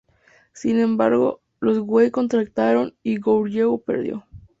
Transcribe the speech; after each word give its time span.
Sin 0.53 0.79
embargo, 0.79 1.41
los 1.59 1.77
Wei 1.77 2.09
contraatacaron 2.09 2.95
y 3.03 3.19
Goguryeo 3.19 3.77
perdió. 3.77 4.25